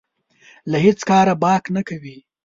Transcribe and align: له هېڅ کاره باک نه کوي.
له 0.71 0.77
هېڅ 0.85 0.99
کاره 1.09 1.35
باک 1.43 1.63
نه 1.75 1.81
کوي. 1.89 2.17